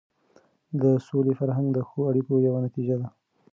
د 0.81 0.83
سولې 1.07 1.33
فرهنګ 1.39 1.67
د 1.73 1.79
ښو 1.87 1.99
اړیکو 2.11 2.33
یوه 2.47 2.59
نتیجه 2.65 2.95
ده. 3.01 3.07